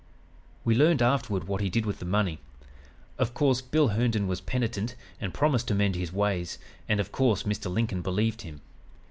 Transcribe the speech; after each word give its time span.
"We 0.65 0.73
learned 0.73 1.03
afterward 1.03 1.43
what 1.43 1.61
he 1.61 1.69
did 1.69 1.85
with 1.85 1.99
the 1.99 2.05
money. 2.07 2.39
Of 3.19 3.35
course, 3.35 3.61
Bill 3.61 3.89
Herndon 3.89 4.25
was 4.27 4.41
penitent 4.41 4.95
and 5.19 5.31
promised 5.31 5.67
to 5.67 5.75
mend 5.75 5.93
his 5.93 6.11
ways, 6.11 6.57
and, 6.89 6.99
of 6.99 7.11
course, 7.11 7.43
Mr. 7.43 7.71
Lincoln 7.71 8.01
believed 8.01 8.41
him. 8.41 8.61